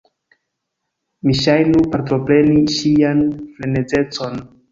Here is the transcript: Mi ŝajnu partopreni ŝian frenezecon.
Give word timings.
Mi 1.27 1.35
ŝajnu 1.41 1.83
partopreni 1.95 2.63
ŝian 2.79 3.23
frenezecon. 3.59 4.43